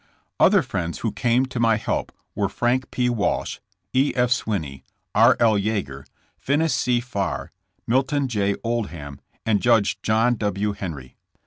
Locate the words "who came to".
1.05-1.59